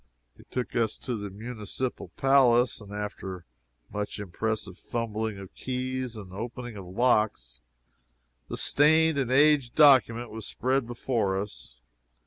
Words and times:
He 0.35 0.45
took 0.49 0.75
us 0.75 0.97
to 0.97 1.15
the 1.15 1.29
municipal 1.29 2.07
palace. 2.17 2.81
After 2.81 3.45
much 3.93 4.17
impressive 4.19 4.75
fumbling 4.75 5.37
of 5.37 5.53
keys 5.53 6.17
and 6.17 6.33
opening 6.33 6.75
of 6.75 6.87
locks, 6.87 7.61
the 8.47 8.57
stained 8.57 9.19
and 9.19 9.31
aged 9.31 9.75
document 9.75 10.31
was 10.31 10.47
spread 10.47 10.87
before 10.87 11.39
us. 11.39 11.77